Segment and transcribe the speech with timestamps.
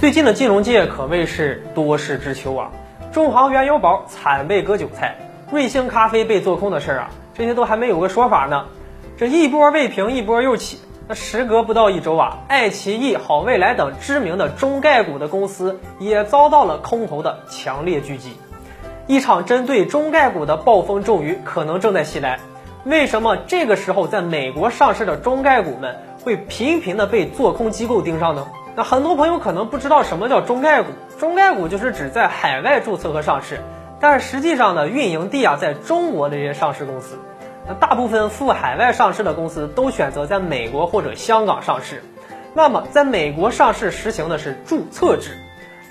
[0.00, 2.70] 最近的金融界可谓是多事之秋啊，
[3.12, 5.14] 中航原油宝惨被割韭菜，
[5.52, 8.64] 瑞幸咖啡被做空的事儿啊，这些都还没有个说法呢。
[9.18, 10.80] 这一波未平，一波又起。
[11.06, 18.38] 那时隔不到一周啊，爱奇艺、好未来等知名的中概股的公司也遭到了空头的强烈狙击。
[19.06, 22.40] 一场针对中概股的暴风骤雨可能正在袭来。
[22.84, 28.46] 为什么这个时候在美国上市的中概股们会频频的被做空机构盯上呢？
[28.76, 30.88] 那很多朋友可能不知道什么叫中概股，
[31.18, 33.60] 中概股就是指在海外注册和上市，
[34.00, 37.18] 但实际上呢，运营地啊在中国的这些上市公司。
[37.66, 42.02] 那大部分赴海外上市的公司都选择在美国或者香港上市。
[42.54, 45.36] 那么在美国上市实行的是注册制，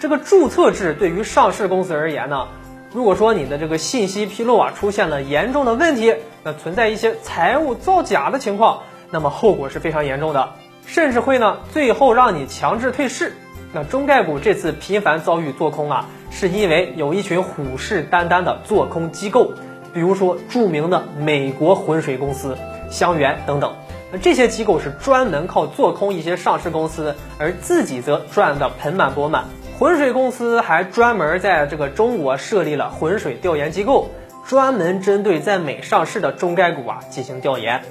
[0.00, 2.48] 这个注册制对于上市公司而言呢，
[2.92, 10.54] 如果说你的这个信息披露啊出现了严重的问题，那存在一些财务造假的情况，那么后果是非常严重的，
[10.88, 13.34] 甚至会呢最后让你强制退市。
[13.72, 19.52] 那中概股这次频繁遭遇做空啊，是因为有一群虎视眈眈的做空机构。
[19.94, 22.56] 比如说，著名的美国浑水公司、
[22.90, 23.74] 香园等等，
[24.12, 29.44] 那这些机构是专门靠做空一些上市公司，而自己则赚得盆满钵满。
[29.78, 34.10] 浑水公司还专门在这个中国设立了浑水调研机构，
[34.46, 37.82] 专门针对在美上市的中概股啊进行调研，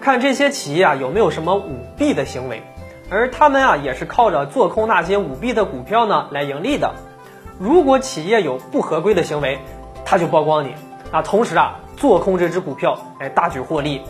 [0.00, 2.62] 看这些企业啊有没有什么舞弊的行为，
[3.10, 6.94] 而他们啊也是靠着做空那些舞弊的股票呢来盈利的。
[7.58, 9.58] 如果企业有不合规的行为，
[10.04, 10.74] 他就曝光你。
[11.12, 14.00] 啊，同时啊，做空这只股票，哎，大举获利。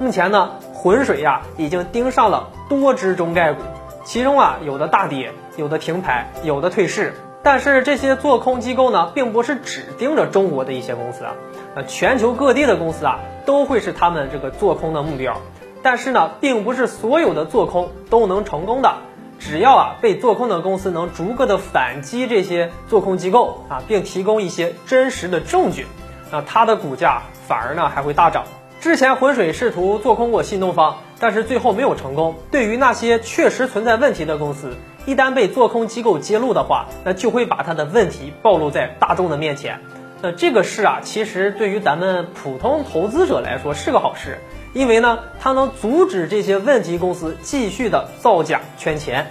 [0.00, 3.62] 目前呢，浑水呀已经盯上了多只中概股，
[4.04, 7.14] 其中啊有的大跌，有的停牌，有的退市。
[7.42, 11.34] 但是这些做空机构呢，并不是只盯着中国的一些公司啊，
[11.74, 15.40] 那全球各地的公司啊都会是他们这个做空的目标。
[15.82, 18.96] 但是呢，并不是所有的做空都能成功的，
[19.38, 25.86] 只要啊被做空的公司能逐个的反击这些做空机构啊，并提供一些真实的证据。
[26.30, 28.44] 那它的股价反而呢还会大涨。
[28.80, 32.34] 之前浑水试图做空过新东方，但是最后没有成功。
[32.50, 34.76] 对于那些确实存在问题的公司，
[35.08, 39.80] 一旦被做空机构揭露的话，那就会把它的问题暴露在大众的面前。
[40.20, 44.38] 那这个事啊，其实对于咱们普通投资者来说是个好事，
[44.74, 49.28] 因为呢，它能阻止这些问题公司继续的造假圈钱。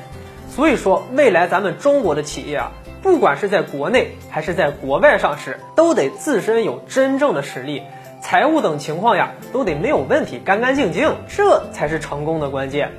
[0.50, 2.72] 所以说，未来咱们中国的企业啊。
[3.04, 7.84] 不管是在国内还是在国外上市，都得自身有真正的实力，
[8.20, 12.92] 财务等情况呀，都得没有问题，干干净净，这才是成功的关键。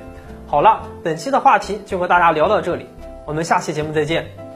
[0.49, 2.87] 好了，本期的话题就和大家聊到这里，
[3.27, 4.48] 我们下期节目再见。